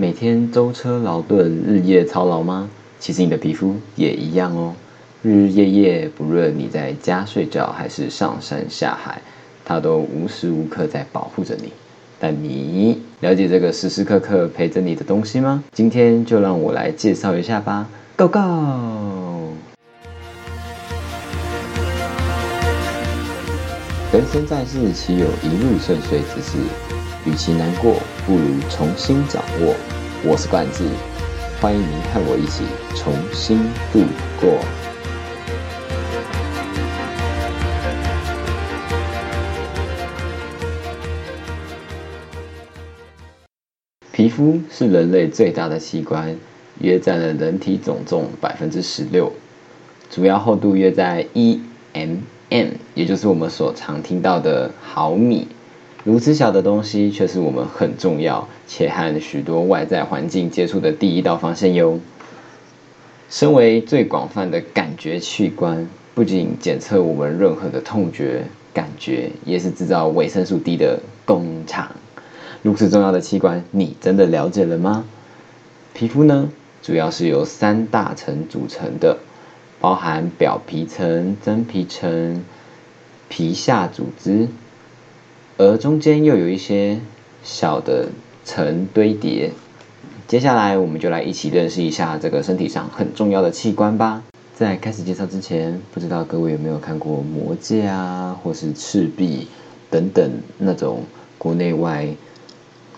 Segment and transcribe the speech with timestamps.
[0.00, 2.70] 每天舟车劳顿、日夜操劳吗？
[2.98, 4.72] 其实你的皮肤也一样哦，
[5.20, 9.20] 日日夜夜，不论你在家睡觉还是上山下海，
[9.62, 11.70] 它都无时无刻在保护着你。
[12.18, 15.62] 但你了解这个时时刻刻陪着你的东西吗？
[15.72, 17.86] 今天就让我来介绍一下吧
[18.16, 18.40] ，Go Go！
[24.14, 26.56] 人生在世，岂有一路顺遂之事？
[27.26, 27.96] 与其难过，
[28.26, 29.74] 不如重新掌握。
[30.24, 30.84] 我是冠志，
[31.60, 32.64] 欢迎您和我一起
[32.96, 33.58] 重新
[33.92, 34.00] 度
[34.40, 34.58] 过。
[44.12, 46.36] 皮肤是人类最大的器官，
[46.78, 49.30] 约占了人体总重百分之十六，
[50.10, 51.60] 主要厚度约在一
[51.92, 55.48] mm，也就是我们所常听到的毫米。
[56.02, 62.00] 如此小的东西，却是我们很重要且和许多外在环境接触的第一道防线哟。
[63.28, 71.92] 身为最广泛的感觉器官，不仅检测我们任何的痛觉感觉，也是制造维生素 D 的工厂。
[72.62, 75.04] 如此重要的器官，你真的了解了吗？
[75.92, 76.50] 皮肤呢，
[76.82, 79.18] 主要是由三大层组成的，
[79.80, 82.42] 包含表皮层、真皮层、
[83.28, 84.48] 皮下组织。
[85.60, 86.98] 而中间又有一些
[87.42, 88.08] 小的
[88.46, 89.50] 层堆叠。
[90.26, 94.22] 接下来，我们就来一起认识一下这个身体上很重要的器官吧。
[94.54, 99.48] 在开始介绍之前，不知道各位有没有看过《魔戒》啊，或是《赤壁》
[99.92, 101.02] 等等那种
[101.36, 102.08] 国内外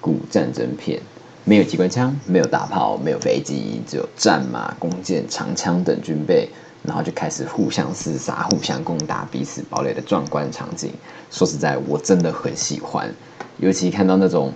[0.00, 1.00] 古战争片？
[1.44, 6.48] 没有机关枪，没有大炮，没有飞机，只有战马、弓箭、长枪等军备。
[6.88, 10.90] 然后就开始互相厮杀、互相攻打、彼此堡垒的壮观场景。
[11.30, 13.14] 说实在，我真的很喜欢，
[13.58, 14.50] 尤其看到那种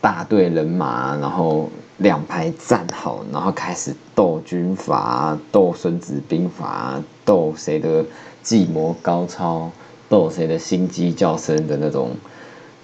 [0.00, 1.68] 大队人马，然后
[1.98, 8.02] 两排站好，然后开始斗军阀、斗孙子兵法、斗谁的
[8.42, 9.70] 计谋高超、
[10.08, 12.12] 斗谁的心机较深的那种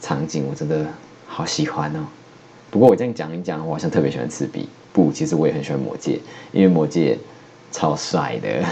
[0.02, 0.84] 场景，我真的
[1.26, 2.00] 好喜欢哦。
[2.70, 4.68] 不过我这样讲一讲，我好像特别喜欢赤壁。
[4.92, 6.20] 不，其实我也很喜欢魔戒，
[6.52, 7.18] 因为魔戒。
[7.72, 8.64] 超帅的，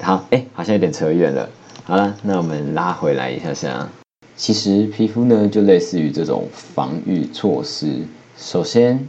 [0.00, 1.48] 好，哎，好像有点扯远了。
[1.84, 3.88] 好了，那我们拉回来一下下。
[4.36, 8.02] 其实皮肤呢，就类似于这种防御措施。
[8.36, 9.06] 首先，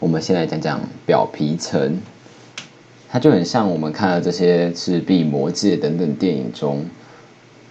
[0.00, 1.98] 我们先来讲讲表皮层，
[3.08, 6.84] 它就很像我们看了这些赤壁、魔戒等等电影中，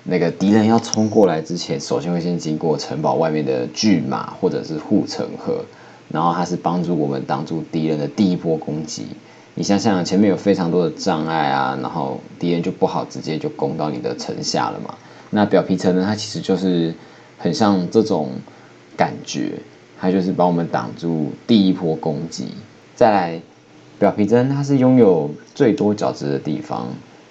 [0.03, 5.66] 那个敌人要冲过来之前，首先会先经过城堡外面的巨马或者是护城河，
[6.09, 9.07] 然后它是帮助我们挡住敌人的第一波攻击。
[9.56, 14.96] 你想想，前面有非常多的障碍啊，然后敌人就不好直接就攻到你的城下了嘛。
[15.30, 16.91] 那表皮层呢，它其实就是
[17.38, 18.31] 很像这种
[18.97, 19.59] 感觉，
[20.00, 22.47] 它就是帮我们挡住第一波攻击。
[22.96, 23.40] 再来，
[24.00, 26.88] 表皮层它是拥有最多角质的地方，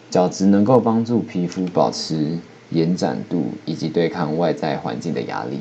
[0.08, 2.38] 角质能够帮助皮肤保持
[2.70, 5.58] 延展度以及对抗外在环境的压力。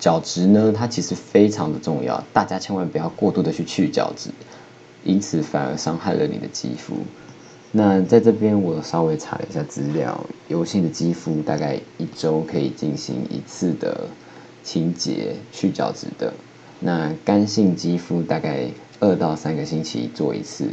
[0.00, 4.30] 角质呢，它其实非常的重要，大家千万不要过度的去去角质。
[5.04, 6.96] 因此反而伤害了你的肌肤。
[7.70, 14.06] 那在这边我稍微查了一下资料，油性的肌肤大概一周可以进行一次的
[14.62, 16.32] 清洁去角质的。
[16.80, 18.68] 那干性肌肤大概
[19.00, 20.68] 二到三个星期做一次。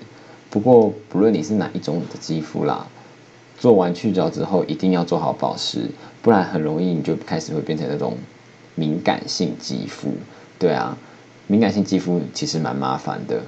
[0.50, 2.86] 不过不论你是哪一种的肌肤啦，
[3.58, 5.90] 做完去角之后一定要做好保湿，
[6.22, 8.16] 不然很容易你就开始会变成那种
[8.76, 10.14] 敏感性肌肤。
[10.60, 10.98] 对啊，
[11.48, 13.42] 敏感性肌肤其实蛮麻烦的。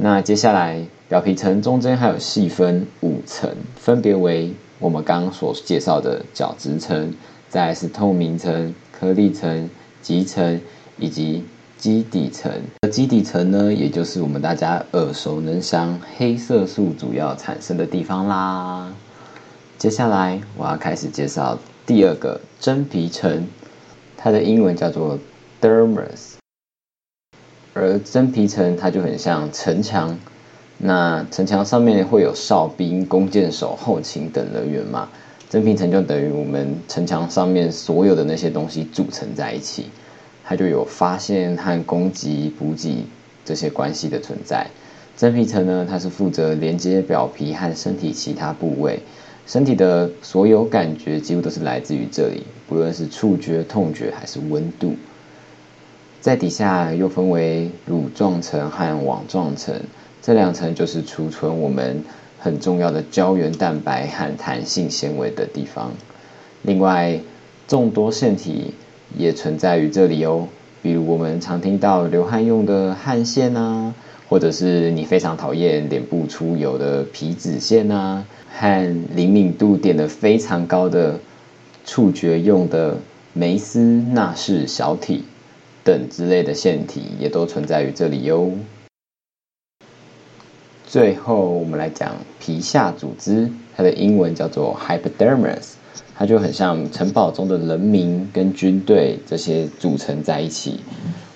[0.00, 7.12] 那接下来，表皮层中间还有细分五层，分别为我们刚刚所介绍的角质层，
[7.48, 9.68] 再是透明层、颗粒层、
[10.00, 10.60] 棘层
[10.98, 11.44] 以及
[11.76, 12.52] 基底层。
[12.82, 18.94] 而基底层呢，也就是我们大家耳熟能详黑色素主要产生的地方啦。
[19.78, 23.48] 接下来我要开始介绍第二个真皮层，
[24.16, 25.18] 它的英文叫做
[25.60, 26.34] dermis。
[27.80, 30.18] 而真皮层它就很像城墙，
[30.78, 35.08] 那城墙上面会有哨兵、弓箭手、后勤等人员嘛？
[35.48, 39.86] 真皮层就等于我们城墙上面所有的那些东西组成在一起，
[40.44, 43.06] 它就有发现和攻击、补给
[43.44, 44.66] 这些关系的存在。
[45.16, 48.98] 真皮层呢，它是负责连接表皮和身体其他部位，
[49.46, 54.96] 身体的所有感觉几乎都是来自于这里，不论是触觉、痛觉还是温度。
[56.28, 59.74] 在底下又分为乳状层和网状层，
[60.20, 62.04] 这两层就是储存我们
[62.38, 65.90] 很重要的胶原蛋白和弹性纤维的地方。
[66.60, 67.18] 另外，
[67.66, 68.74] 众多腺体
[69.16, 70.46] 也存在于这里哦，
[70.82, 73.94] 比如我们常听到流汗用的汗腺啊，
[74.28, 78.22] 或者是你非常讨厌脸部出油的皮脂腺啊，
[78.54, 81.18] 和灵敏度点的非常高的
[81.86, 82.98] 触觉用的
[83.32, 85.24] 梅斯纳氏小体
[85.88, 88.52] 等之类的腺体，也都存在于这里哟。
[90.86, 95.76] 最后，我们来讲皮下组织，它的英文叫做 hypodermis，
[96.14, 100.80] 它就很像城堡中的人民跟军队这些组成在一起。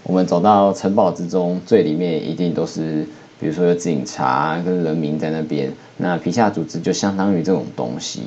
[0.03, 3.07] 我们走到城堡之中，最里面一定都是，
[3.41, 5.73] 比如说有警察跟人民在那边。
[5.97, 8.25] 那皮下组织就相当于这种东西。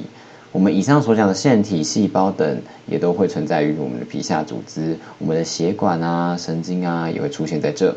[0.56, 2.57] 我们以上所讲的腺体、细胞等，
[2.88, 4.98] 也都会存在于我们的皮下组织。
[5.19, 7.94] 我们的血管啊、神经啊，也会出现在这。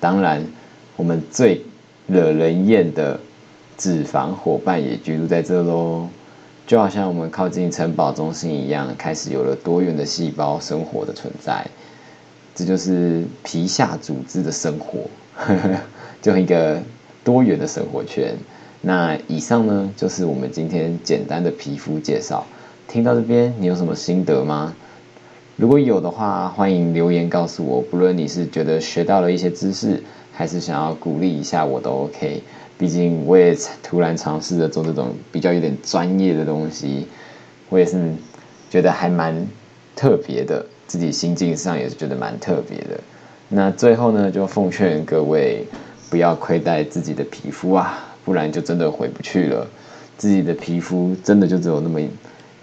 [0.00, 0.44] 当然，
[0.96, 1.64] 我们最
[2.08, 3.20] 惹人厌的
[3.78, 6.08] 脂肪伙伴也居住在这喽，
[6.66, 11.64] 就好像我们靠近城堡中心一样，开始有了多元的细胞生活的存在。
[12.56, 15.08] 这就是皮下组织的生活，
[16.20, 16.82] 就一个
[17.22, 18.34] 多元的生活圈。
[18.80, 22.44] 那以上呢，就是我们今天简单的皮肤介绍。
[22.88, 24.74] 听到这边，你有什么心得吗？
[25.56, 27.80] 如果有的话，欢迎留言告诉我。
[27.82, 30.02] 不论你是觉得学到了一些知识。
[30.32, 32.42] 还是想要鼓励一下我都 OK，
[32.78, 37.06] 毕竟我也突然尝试着做这种比较有点专业的东西，
[37.68, 38.02] 我也是
[38.70, 39.46] 觉得还蛮
[39.94, 42.98] 特别的，自己心境上也是觉得蛮特别的。
[43.50, 45.66] 那最后呢，就奉劝各位
[46.08, 49.66] 不要亏待自己的皮肤啊，不然就真的回不去了。
[50.16, 52.00] 自己的皮肤真的就只有那么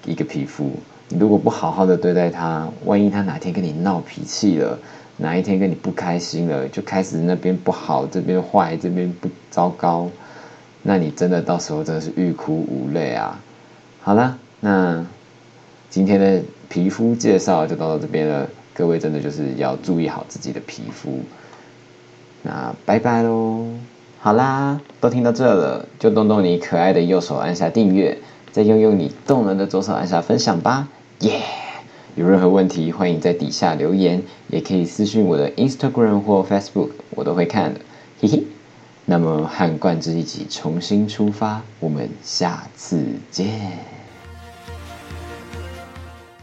[0.05, 0.71] 一个皮肤，
[1.09, 4.77] 你如果不好好的对待它，万一它哪天跟你闹脾气了。
[5.19, 10.07] 哪一天跟你不开心了，就开始那边不好，这边坏，这边不糟糕，
[10.83, 13.41] 那你真的到时候真的是欲哭无泪啊！
[13.99, 15.03] 好了，那
[15.89, 21.19] 今天的皮肤介绍就到这边了，各位真的就是要注意好自己的皮肤。
[22.43, 23.65] 那拜拜喽！
[24.19, 28.17] 好啦，都听到这了，就动动你可爱的右手按下订阅，
[28.51, 30.87] 再用用你动人的左手按下分享吧，
[31.19, 31.41] 耶！
[32.15, 37.79] 有任何问题，欢迎在底下留言，也可以私信我的 Instagram 或 Facebook，我都会看的，
[38.19, 38.43] 嘿嘿。
[39.05, 43.96] 那么和冠之一起重新出发，我们下次见。